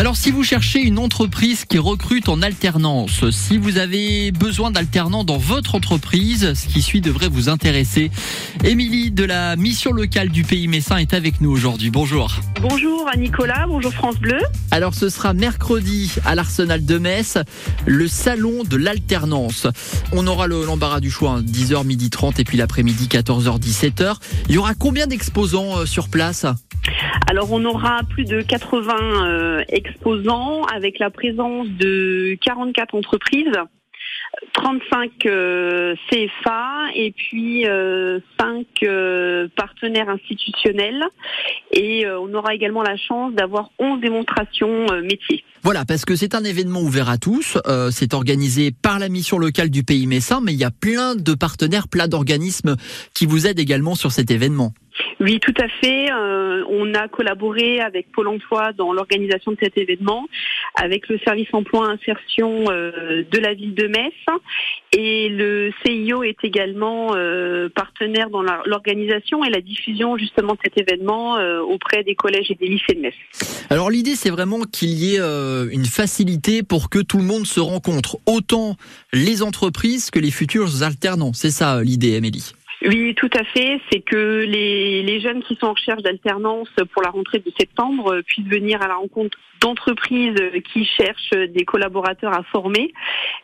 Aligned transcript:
Alors 0.00 0.16
si 0.16 0.30
vous 0.30 0.42
cherchez 0.42 0.80
une 0.80 0.98
entreprise 0.98 1.66
qui 1.66 1.76
recrute 1.76 2.30
en 2.30 2.40
alternance, 2.40 3.28
si 3.28 3.58
vous 3.58 3.76
avez 3.76 4.32
besoin 4.32 4.70
d'alternants 4.70 5.24
dans 5.24 5.36
votre 5.36 5.74
entreprise, 5.74 6.54
ce 6.54 6.66
qui 6.68 6.80
suit 6.80 7.02
devrait 7.02 7.28
vous 7.28 7.50
intéresser. 7.50 8.10
Émilie 8.64 9.10
de 9.10 9.24
la 9.24 9.56
mission 9.56 9.92
locale 9.92 10.30
du 10.30 10.42
Pays 10.42 10.68
Messin 10.68 10.96
est 10.96 11.12
avec 11.12 11.42
nous 11.42 11.50
aujourd'hui. 11.50 11.90
Bonjour. 11.90 12.40
Bonjour 12.62 13.10
à 13.12 13.16
Nicolas, 13.18 13.66
bonjour 13.68 13.92
France 13.92 14.16
Bleu. 14.18 14.38
Alors 14.70 14.94
ce 14.94 15.10
sera 15.10 15.34
mercredi 15.34 16.10
à 16.24 16.34
l'Arsenal 16.34 16.86
de 16.86 16.96
Metz, 16.96 17.36
le 17.84 18.08
salon 18.08 18.64
de 18.64 18.78
l'alternance. 18.78 19.66
On 20.12 20.26
aura 20.26 20.46
l'embarras 20.46 21.00
du 21.00 21.10
choix, 21.10 21.42
10h, 21.42 21.84
midi 21.84 22.08
30 22.08 22.40
et 22.40 22.44
puis 22.44 22.56
l'après-midi 22.56 23.06
14h, 23.06 23.60
17h. 23.60 24.14
Il 24.48 24.54
y 24.54 24.56
aura 24.56 24.72
combien 24.72 25.06
d'exposants 25.06 25.76
euh, 25.76 25.84
sur 25.84 26.08
place? 26.08 26.46
Alors 27.28 27.52
on 27.52 27.64
aura 27.64 28.00
plus 28.08 28.24
de 28.24 28.42
80 28.42 28.94
euh, 29.26 29.64
exposants 29.68 30.64
avec 30.64 30.98
la 30.98 31.10
présence 31.10 31.68
de 31.68 32.36
44 32.42 32.94
entreprises. 32.94 33.52
35 34.54 35.26
euh, 35.26 35.94
CFA 36.08 36.88
et 36.94 37.12
puis 37.12 37.66
euh, 37.66 38.20
5 38.38 38.66
euh, 38.82 39.48
partenaires 39.56 40.08
institutionnels 40.08 41.04
et 41.72 42.06
on 42.08 42.32
aura 42.34 42.54
également 42.54 42.82
la 42.82 42.96
chance 42.96 43.32
d'avoir 43.34 43.70
11 43.78 44.00
démonstrations 44.00 44.86
métiers. 45.02 45.44
Voilà, 45.62 45.84
parce 45.84 46.04
que 46.04 46.16
c'est 46.16 46.34
un 46.34 46.42
événement 46.42 46.80
ouvert 46.80 47.08
à 47.08 47.18
tous, 47.18 47.58
c'est 47.90 48.14
organisé 48.14 48.72
par 48.72 48.98
la 48.98 49.08
mission 49.08 49.38
locale 49.38 49.70
du 49.70 49.84
Pays 49.84 50.06
Messin, 50.06 50.40
mais 50.42 50.52
il 50.52 50.58
y 50.58 50.64
a 50.64 50.70
plein 50.70 51.14
de 51.14 51.34
partenaires, 51.34 51.86
plein 51.86 52.08
d'organismes 52.08 52.76
qui 53.14 53.26
vous 53.26 53.46
aident 53.46 53.60
également 53.60 53.94
sur 53.94 54.10
cet 54.10 54.30
événement. 54.30 54.72
Oui, 55.20 55.38
tout 55.38 55.54
à 55.60 55.68
fait. 55.68 56.10
Euh, 56.10 56.64
on 56.70 56.94
a 56.94 57.06
collaboré 57.08 57.78
avec 57.80 58.10
Pôle 58.10 58.28
Emploi 58.28 58.72
dans 58.72 58.94
l'organisation 58.94 59.52
de 59.52 59.58
cet 59.62 59.76
événement, 59.76 60.26
avec 60.74 61.08
le 61.08 61.18
service 61.18 61.48
emploi 61.52 61.88
insertion 61.88 62.64
euh, 62.70 63.22
de 63.30 63.38
la 63.38 63.52
ville 63.52 63.74
de 63.74 63.86
Metz, 63.86 64.14
et 64.92 65.28
le 65.28 65.72
CIO 65.84 66.22
est 66.22 66.38
également 66.42 67.10
euh, 67.14 67.68
partenaire 67.68 68.30
dans 68.30 68.42
l'organisation 68.64 69.44
et 69.44 69.50
la 69.50 69.60
diffusion 69.60 70.16
justement 70.16 70.54
de 70.54 70.60
cet 70.64 70.78
événement 70.78 71.34
auprès 71.68 72.02
des 72.02 72.14
collèges 72.14 72.50
et 72.50 72.54
des 72.54 72.66
lycées 72.66 72.94
de 72.94 73.00
Metz. 73.00 73.14
Alors 73.68 73.90
l'idée, 73.90 74.16
c'est 74.16 74.30
vraiment 74.30 74.62
qu'il 74.62 74.90
y 74.90 75.16
ait 75.16 75.20
une 75.70 75.84
facilité 75.84 76.62
pour 76.62 76.88
que 76.88 76.98
tout 76.98 77.18
le 77.18 77.24
monde 77.24 77.46
se 77.46 77.60
rencontre, 77.60 78.18
autant 78.26 78.76
les 79.12 79.42
entreprises 79.42 80.10
que 80.10 80.18
les 80.18 80.30
futurs 80.30 80.82
alternants. 80.82 81.32
C'est 81.34 81.50
ça 81.50 81.82
l'idée, 81.82 82.16
Amélie. 82.16 82.52
Oui, 82.82 83.14
tout 83.14 83.28
à 83.38 83.44
fait. 83.44 83.78
C'est 83.92 84.00
que 84.00 84.44
les, 84.46 85.02
les, 85.02 85.20
jeunes 85.20 85.42
qui 85.42 85.54
sont 85.56 85.66
en 85.66 85.72
recherche 85.72 86.02
d'alternance 86.02 86.70
pour 86.94 87.02
la 87.02 87.10
rentrée 87.10 87.38
de 87.38 87.52
septembre 87.58 88.14
euh, 88.14 88.22
puissent 88.22 88.46
venir 88.46 88.80
à 88.80 88.88
la 88.88 88.94
rencontre 88.94 89.36
d'entreprises 89.60 90.40
qui 90.72 90.86
cherchent 90.86 91.50
des 91.50 91.66
collaborateurs 91.66 92.32
à 92.32 92.42
former. 92.44 92.94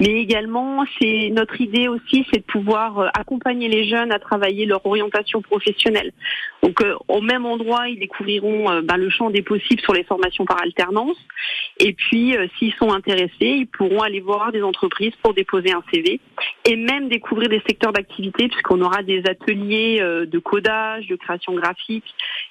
Mais 0.00 0.20
également, 0.20 0.84
c'est 1.00 1.30
notre 1.30 1.58
idée 1.62 1.88
aussi, 1.88 2.26
c'est 2.30 2.40
de 2.40 2.44
pouvoir 2.44 2.98
euh, 2.98 3.08
accompagner 3.14 3.68
les 3.68 3.88
jeunes 3.88 4.12
à 4.12 4.18
travailler 4.18 4.66
leur 4.66 4.84
orientation 4.84 5.40
professionnelle. 5.40 6.12
Donc, 6.62 6.82
euh, 6.82 6.94
au 7.08 7.22
même 7.22 7.46
endroit, 7.46 7.88
ils 7.88 7.98
découvriront 7.98 8.82
ben, 8.82 8.98
le 8.98 9.08
champ 9.08 9.30
des 9.30 9.42
possibles 9.42 9.80
sur 9.80 9.94
les 9.94 10.04
formations 10.04 10.44
par 10.44 10.60
alternance. 10.60 11.16
Et 11.78 11.94
puis, 11.94 12.36
s'ils 12.58 12.74
sont 12.74 12.92
intéressés, 12.92 13.30
ils 13.40 13.66
pourront 13.66 14.00
aller 14.00 14.20
voir 14.20 14.52
des 14.52 14.62
entreprises 14.62 15.14
pour 15.22 15.32
déposer 15.32 15.72
un 15.72 15.82
CV 15.90 16.20
et 16.66 16.76
même 16.76 17.08
découvrir 17.08 17.48
des 17.48 17.62
secteurs 17.66 17.92
d'activité 17.92 18.48
puisqu'on 18.48 18.80
aura 18.82 19.02
des 19.02 19.21
ateliers 19.26 20.00
euh, 20.00 20.26
de 20.26 20.38
codage, 20.38 21.06
de 21.08 21.16
création 21.16 21.54
graphique 21.54 22.04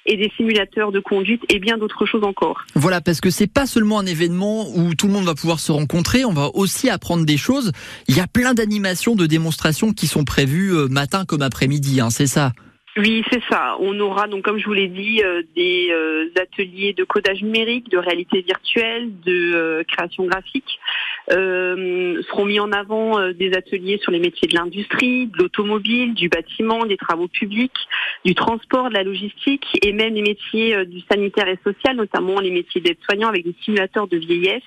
et 0.06 0.16
des 0.16 0.30
simulateurs 0.36 0.92
de 0.92 1.00
conduite 1.00 1.42
et 1.48 1.58
bien 1.58 1.78
d'autres 1.78 2.06
choses 2.06 2.24
encore. 2.24 2.64
Voilà, 2.74 3.00
parce 3.00 3.20
que 3.20 3.30
c'est 3.30 3.52
pas 3.52 3.66
seulement 3.66 3.98
un 3.98 4.06
événement 4.06 4.66
où 4.74 4.94
tout 4.94 5.06
le 5.06 5.12
monde 5.12 5.24
va 5.24 5.34
pouvoir 5.34 5.60
se 5.60 5.72
rencontrer, 5.72 6.24
on 6.24 6.32
va 6.32 6.50
aussi 6.54 6.90
apprendre 6.90 7.24
des 7.24 7.36
choses. 7.36 7.72
Il 8.08 8.16
y 8.16 8.20
a 8.20 8.26
plein 8.26 8.54
d'animations, 8.54 9.14
de 9.14 9.26
démonstrations 9.26 9.92
qui 9.92 10.06
sont 10.06 10.24
prévues 10.24 10.72
euh, 10.74 10.88
matin 10.88 11.24
comme 11.24 11.42
après-midi, 11.42 12.00
hein, 12.00 12.10
c'est 12.10 12.26
ça? 12.26 12.52
Oui, 12.98 13.24
c'est 13.30 13.42
ça. 13.50 13.76
On 13.80 13.98
aura 14.00 14.28
donc, 14.28 14.44
comme 14.44 14.58
je 14.58 14.66
vous 14.66 14.74
l'ai 14.74 14.88
dit, 14.88 15.22
euh, 15.24 15.42
des 15.56 15.90
ateliers 16.38 16.92
de 16.92 17.04
codage 17.04 17.42
numérique, 17.42 17.88
de 17.88 17.96
réalité 17.96 18.42
virtuelle, 18.42 19.10
de 19.24 19.82
création 19.88 20.26
graphique. 20.26 20.78
Euh, 21.30 22.20
seront 22.28 22.44
mis 22.44 22.58
en 22.58 22.72
avant 22.72 23.18
euh, 23.18 23.32
des 23.32 23.54
ateliers 23.54 23.98
sur 24.02 24.10
les 24.10 24.18
métiers 24.18 24.48
de 24.48 24.54
l'industrie, 24.54 25.28
de 25.28 25.38
l'automobile, 25.38 26.14
du 26.14 26.28
bâtiment, 26.28 26.84
des 26.84 26.96
travaux 26.96 27.28
publics, 27.28 27.76
du 28.24 28.34
transport, 28.34 28.88
de 28.88 28.94
la 28.94 29.04
logistique 29.04 29.64
et 29.82 29.92
même 29.92 30.14
les 30.14 30.22
métiers 30.22 30.74
euh, 30.74 30.84
du 30.84 31.00
sanitaire 31.08 31.46
et 31.46 31.58
social, 31.62 31.96
notamment 31.96 32.40
les 32.40 32.50
métiers 32.50 32.80
d'aide-soignant 32.80 33.28
avec 33.28 33.44
des 33.44 33.54
simulateurs 33.62 34.08
de 34.08 34.16
vieillesse. 34.16 34.62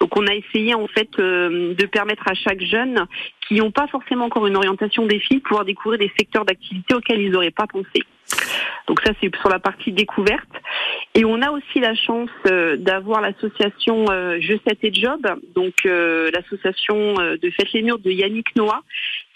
Donc 0.00 0.16
on 0.16 0.26
a 0.26 0.34
essayé 0.34 0.74
en 0.74 0.86
fait 0.86 1.10
de 1.18 1.86
permettre 1.86 2.24
à 2.28 2.34
chaque 2.34 2.60
jeune 2.60 3.06
qui 3.46 3.54
n'ont 3.54 3.70
pas 3.70 3.86
forcément 3.88 4.26
encore 4.26 4.46
une 4.46 4.56
orientation 4.56 5.06
des 5.06 5.18
filles 5.18 5.40
pouvoir 5.40 5.64
découvrir 5.64 5.98
des 5.98 6.12
secteurs 6.18 6.44
d'activité 6.44 6.94
auxquels 6.94 7.20
ils 7.20 7.30
n'auraient 7.30 7.50
pas 7.50 7.66
pensé. 7.66 8.04
Donc 8.86 9.00
ça 9.04 9.12
c'est 9.20 9.34
sur 9.36 9.48
la 9.48 9.58
partie 9.58 9.92
découverte. 9.92 10.48
Et 11.14 11.24
on 11.24 11.42
a 11.42 11.50
aussi 11.50 11.80
la 11.80 11.94
chance 11.94 12.30
euh, 12.46 12.76
d'avoir 12.76 13.20
l'association 13.20 14.06
euh, 14.10 14.38
Je 14.40 14.54
7 14.66 14.78
et 14.82 14.92
Job, 14.92 15.26
donc 15.54 15.74
euh, 15.84 16.30
l'association 16.32 17.14
de 17.14 17.50
Faites 17.50 17.72
les 17.72 17.82
Murs 17.82 17.98
de 17.98 18.10
Yannick 18.10 18.54
Noah, 18.56 18.82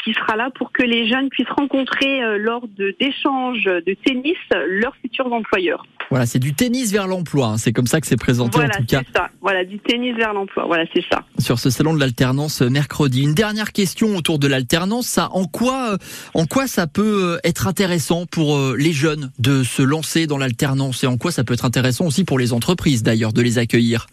qui 0.04 0.12
sera 0.14 0.36
là 0.36 0.50
pour 0.54 0.72
que 0.72 0.82
les 0.82 1.08
jeunes 1.08 1.28
puissent 1.28 1.50
rencontrer 1.56 2.38
lors 2.38 2.66
d'échanges 3.00 3.64
de 3.64 3.96
tennis 4.04 4.36
leurs 4.68 4.96
futurs 4.96 5.32
employeurs. 5.32 5.84
Voilà, 6.10 6.26
c'est 6.26 6.38
du 6.38 6.52
tennis 6.52 6.92
vers 6.92 7.06
l'emploi. 7.06 7.46
Hein. 7.46 7.56
C'est 7.56 7.72
comme 7.72 7.86
ça 7.86 8.00
que 8.00 8.06
c'est 8.06 8.16
présenté 8.16 8.58
en 8.58 8.68
tout 8.68 8.84
cas. 8.86 9.00
Ça. 9.14 9.30
Voilà, 9.40 9.64
du 9.64 9.78
tennis 9.78 10.14
vers 10.14 10.34
l'emploi. 10.34 10.66
Voilà, 10.66 10.84
c'est 10.92 11.04
ça. 11.10 11.24
Sur 11.38 11.58
ce 11.58 11.70
salon 11.70 11.94
de 11.94 12.00
l'alternance 12.00 12.60
mercredi. 12.60 13.22
Une 13.22 13.34
dernière 13.34 13.72
question 13.72 14.16
autour 14.16 14.38
de 14.38 14.46
l'alternance. 14.46 15.06
Ça, 15.06 15.30
en 15.32 15.44
quoi, 15.46 15.96
en 16.34 16.46
quoi 16.46 16.66
ça 16.66 16.86
peut 16.86 17.38
être 17.44 17.66
intéressant 17.66 18.26
pour 18.26 18.74
les 18.76 18.92
jeunes 18.92 19.30
de 19.38 19.62
se 19.62 19.82
lancer 19.82 20.26
dans 20.26 20.38
l'alternance? 20.38 21.04
Et 21.04 21.06
en 21.06 21.16
quoi 21.16 21.30
ça 21.30 21.44
peut 21.44 21.54
être 21.54 21.64
intéressant 21.64 22.06
aussi 22.06 22.24
pour 22.24 22.38
les 22.38 22.52
entreprises 22.52 23.02
d'ailleurs 23.02 23.32
de 23.32 23.40
les 23.40 23.58
accueillir? 23.58 24.06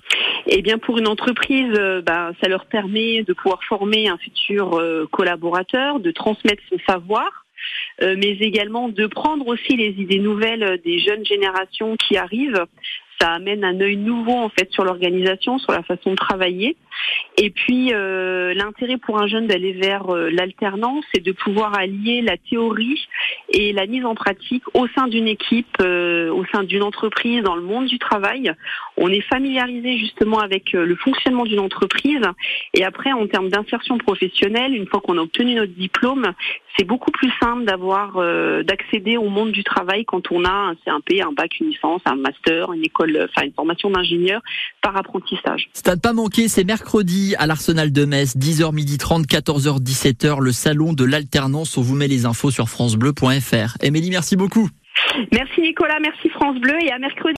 Eh 0.52 0.62
bien, 0.62 0.78
pour 0.78 0.98
une 0.98 1.08
entreprise, 1.08 1.74
euh, 1.78 2.02
bah, 2.02 2.32
ça 2.42 2.48
leur 2.48 2.66
permet 2.66 3.24
de 3.24 3.34
pouvoir 3.34 3.64
former 3.64 4.08
un 4.08 4.18
futur 4.18 4.80
euh, 4.80 5.08
collaborateur, 5.12 6.00
de 6.00 6.12
transmettre 6.12 6.64
son 6.70 6.78
savoir, 6.88 7.46
euh, 8.02 8.16
mais 8.18 8.38
également 8.40 8.90
de 8.90 9.06
prendre 9.08 9.48
aussi 9.48 9.76
les 9.76 9.90
idées 10.02 10.20
nouvelles 10.20 10.80
des 10.84 11.00
jeunes 11.00 11.26
générations 11.26 11.96
qui 11.98 12.18
arrivent. 12.18 12.66
Ça 13.19 13.34
amène 13.34 13.63
un 13.63 13.80
œil 13.81 13.97
nouveau 13.97 14.34
en 14.34 14.50
fait 14.50 14.72
sur 14.72 14.84
l'organisation, 14.84 15.59
sur 15.59 15.72
la 15.72 15.84
façon 15.84 16.12
de 16.12 16.16
travailler. 16.16 16.75
Et 17.38 17.50
puis 17.50 17.91
l'intérêt 17.91 18.97
pour 18.97 19.22
un 19.22 19.28
jeune 19.28 19.47
d'aller 19.47 19.74
vers 19.74 20.07
l'alternance, 20.07 21.06
c'est 21.13 21.24
de 21.24 21.31
pouvoir 21.31 21.78
allier 21.78 22.22
la 22.22 22.38
théorie 22.38 23.07
et 23.52 23.74
la 23.74 23.85
mise 23.85 24.06
en 24.06 24.16
pratique 24.16 24.63
au 24.74 24.88
sein 24.96 25.07
d'une 25.07 25.28
équipe, 25.28 25.78
euh, 25.81 26.31
au 26.31 26.46
sein 26.46 26.63
d'une 26.63 26.84
entreprise, 26.84 27.44
dans 27.44 27.56
le 27.56 27.62
monde 27.62 27.85
du 27.85 28.00
travail. 28.00 28.52
On 28.97 29.09
est 29.09 29.22
familiarisé 29.22 29.97
justement 29.97 30.40
avec 30.40 30.75
euh, 30.75 30.86
le 30.86 30.96
fonctionnement 30.96 31.46
d'une 31.46 31.59
entreprise 31.59 32.22
et 32.74 32.84
après 32.84 33.12
en 33.12 33.28
termes 33.28 33.50
d'insertion 33.50 33.97
professionnelle, 33.97 34.75
une 34.75 34.88
fois 34.88 35.01
qu'on 35.01 35.18
a 35.18 35.22
obtenu 35.22 35.56
notre 35.56 35.74
diplôme, 35.74 36.34
c'est 36.78 36.86
beaucoup 36.86 37.12
plus 37.12 37.31
simple 37.41 37.66
d'avoir 37.66 38.18
euh, 38.18 38.63
d'accéder 38.63 39.18
au 39.18 39.30
monde 39.30 39.51
du 39.51 39.63
travail 39.63 40.06
quand 40.06 40.31
on 40.31 40.46
a 40.46 40.51
un 40.51 40.75
CMP, 40.86 41.22
un 41.22 41.31
bac, 41.31 41.59
une 41.59 41.69
licence, 41.69 42.01
un 42.06 42.16
master, 42.16 42.72
une 42.74 42.84
école, 42.84 43.09
enfin 43.18 43.46
une 43.46 43.53
formation 43.53 43.90
d'ingénieur 43.90 44.42
par 44.81 44.96
apprentissage. 44.97 45.70
C'est 45.74 45.88
à 45.88 45.96
ne 45.96 46.00
pas 46.00 46.14
manquer, 46.14 46.47
c'est 46.47 46.64
mercredi 46.64 47.36
à 47.38 47.47
l'Arsenal 47.47 47.92
de 47.92 48.06
Metz, 48.06 48.36
10h 48.38 48.97
30 48.97 49.25
14h 49.25 49.80
17h, 49.81 50.42
le 50.42 50.52
salon 50.52 50.94
de 50.94 51.03
l'alternance. 51.03 51.78
On 51.78 51.81
vous 51.81 51.96
met 51.96 52.08
les 52.08 52.25
infos 52.25 52.52
sur 52.52 52.69
francebleu.fr. 52.69 53.78
Émilie, 53.81 54.09
merci 54.09 54.36
beaucoup. 54.36 54.69
Merci 55.31 55.62
Nicolas, 55.62 56.00
merci 56.02 56.30
France 56.30 56.59
Bleu 56.59 56.75
et 56.81 56.92
à 56.92 57.00
mercredi. 57.00 57.19